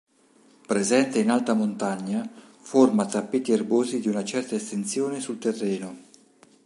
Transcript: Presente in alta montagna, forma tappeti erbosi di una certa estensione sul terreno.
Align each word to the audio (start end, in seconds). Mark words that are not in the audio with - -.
Presente 0.65 1.19
in 1.19 1.29
alta 1.29 1.53
montagna, 1.53 2.27
forma 2.61 3.05
tappeti 3.05 3.51
erbosi 3.51 3.99
di 3.99 4.07
una 4.07 4.23
certa 4.23 4.55
estensione 4.55 5.19
sul 5.19 5.37
terreno. 5.37 5.95